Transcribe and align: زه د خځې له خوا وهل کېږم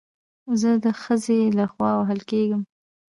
زه 0.59 0.69
د 0.83 0.85
خځې 1.01 1.39
له 1.57 1.65
خوا 1.71 1.91
وهل 1.99 2.19
کېږم 2.31 2.61